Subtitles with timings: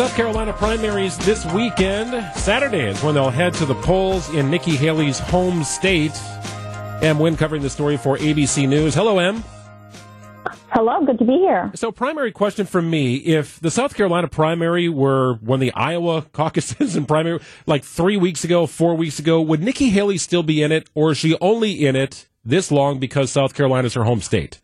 [0.00, 2.34] South Carolina primaries this weekend.
[2.34, 6.12] Saturday is when they'll head to the polls in Nikki Haley's home state.
[7.02, 8.94] Em Nguyen covering the story for ABC News.
[8.94, 9.44] Hello, Em.
[10.70, 11.70] Hello, good to be here.
[11.74, 16.96] So, primary question for me: If the South Carolina primary were when the Iowa caucuses
[16.96, 20.72] and primary, like three weeks ago, four weeks ago, would Nikki Haley still be in
[20.72, 24.22] it, or is she only in it this long because South Carolina is her home
[24.22, 24.62] state?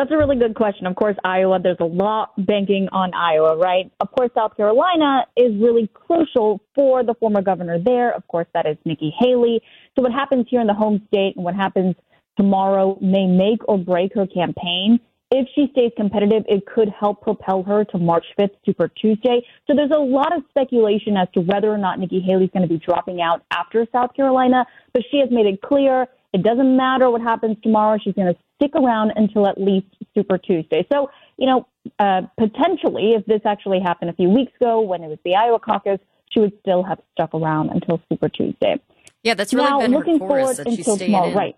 [0.00, 0.86] That's a really good question.
[0.86, 3.92] Of course, Iowa, there's a lot banking on Iowa, right?
[4.00, 8.10] Of course, South Carolina is really crucial for the former governor there.
[8.14, 9.60] Of course, that is Nikki Haley.
[9.94, 11.96] So, what happens here in the home state and what happens
[12.38, 15.00] tomorrow may make or break her campaign.
[15.32, 19.42] If she stays competitive, it could help propel her to March 5th, Super Tuesday.
[19.66, 22.74] So there's a lot of speculation as to whether or not Nikki Haley's going to
[22.74, 27.10] be dropping out after South Carolina, but she has made it clear it doesn't matter
[27.10, 27.98] what happens tomorrow.
[28.02, 30.86] She's going to stick around until at least Super Tuesday.
[30.92, 31.66] So, you know,
[31.98, 35.58] uh, potentially, if this actually happened a few weeks ago when it was the Iowa
[35.58, 35.98] caucus,
[36.30, 38.80] she would still have stuck around until Super Tuesday.
[39.22, 41.36] Yeah, that's really now, been looking forward until tomorrow, in.
[41.36, 41.56] right?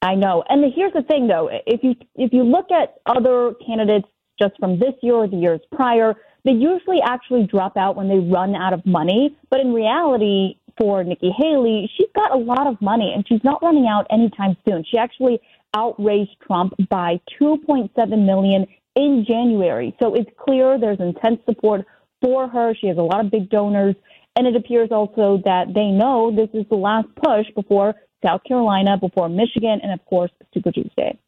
[0.00, 0.44] I know.
[0.48, 4.06] And here's the thing, though: if you if you look at other candidates
[4.38, 6.14] just from this year or the years prior,
[6.44, 9.36] they usually actually drop out when they run out of money.
[9.50, 13.62] But in reality, for Nikki Haley, she's got a lot of money and she's not
[13.62, 14.84] running out anytime soon.
[14.90, 15.40] She actually
[15.76, 17.90] outraised Trump by 2.7
[18.24, 19.94] million in January.
[20.00, 21.86] So it's clear there's intense support
[22.22, 22.74] for her.
[22.80, 23.94] She has a lot of big donors.
[24.36, 28.96] And it appears also that they know this is the last push before South Carolina,
[28.98, 31.18] before Michigan, and of course, Super Tuesday.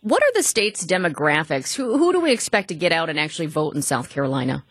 [0.00, 1.74] What are the state's demographics?
[1.74, 4.64] Who, who do we expect to get out and actually vote in South Carolina?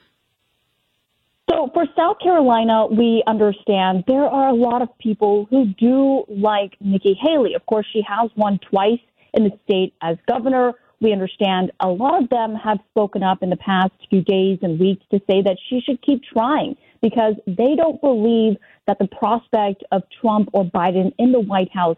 [1.50, 6.76] So for South Carolina, we understand there are a lot of people who do like
[6.82, 7.54] Nikki Haley.
[7.54, 9.00] Of course, she has won twice
[9.34, 10.74] in the state as governor.
[11.00, 14.80] We understand a lot of them have spoken up in the past few days and
[14.80, 18.58] weeks to say that she should keep trying because they don't believe
[18.88, 21.98] that the prospect of Trump or Biden in the White House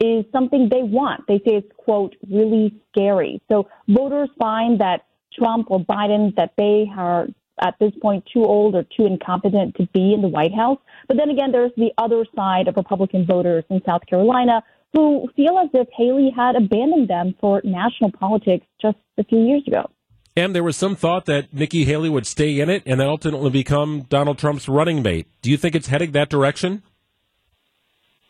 [0.00, 1.26] is something they want.
[1.28, 3.40] They say it's, quote, really scary.
[3.50, 5.02] So voters find that
[5.32, 7.28] Trump or Biden, that they are
[7.60, 10.78] at this point too old or too incompetent to be in the White House.
[11.08, 14.62] But then again, there's the other side of Republican voters in South Carolina
[14.92, 19.62] who feel as if Haley had abandoned them for national politics just a few years
[19.66, 19.88] ago.
[20.36, 24.06] And there was some thought that Nikki Haley would stay in it and ultimately become
[24.08, 25.26] Donald Trump's running mate.
[25.42, 26.82] Do you think it's heading that direction?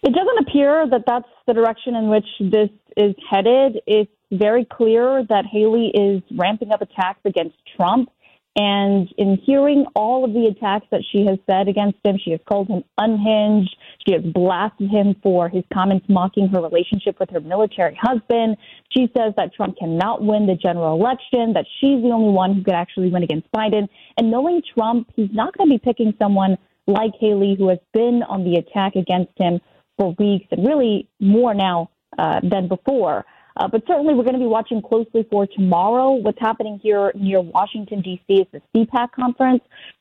[0.02, 3.80] It doesn't appear that that's the direction in which this is headed.
[3.86, 8.10] It's very clear that Haley is ramping up attacks against Trump.
[8.56, 12.40] And in hearing all of the attacks that she has said against him, she has
[12.48, 13.76] called him unhinged.
[14.04, 18.56] She has blasted him for his comments mocking her relationship with her military husband.
[18.90, 22.64] She says that Trump cannot win the general election, that she's the only one who
[22.64, 23.88] could actually win against Biden.
[24.16, 26.58] And knowing Trump, he's not going to be picking someone
[26.88, 29.60] like Haley, who has been on the attack against him
[29.96, 33.24] for weeks and really more now uh, than before.
[33.60, 36.12] Uh, but certainly, we're going to be watching closely for tomorrow.
[36.12, 38.32] What's happening here near Washington, D.C.
[38.40, 39.60] is the CPAC conference.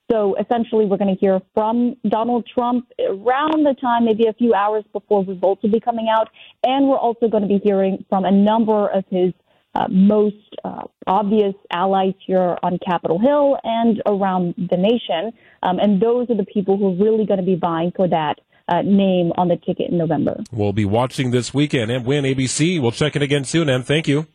[0.10, 4.54] So essentially, we're going to hear from Donald Trump around the time, maybe a few
[4.54, 6.30] hours before results will be coming out.
[6.64, 9.34] And we're also going to be hearing from a number of his
[9.76, 15.34] uh, most uh, obvious allies here on Capitol Hill and around the nation.
[15.64, 18.40] Um, and those are the people who are really going to be vying for that
[18.70, 20.44] uh, name on the ticket in November.
[20.52, 21.92] We'll be watching this weekend.
[21.92, 22.82] Em Nguyen ABC.
[22.82, 24.28] We'll check it again soon, And Thank you.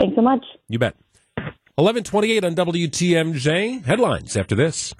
[0.00, 0.44] Thanks so much.
[0.68, 0.96] You bet.
[1.76, 3.84] 1128 on WTMJ.
[3.84, 4.94] Headlines after this.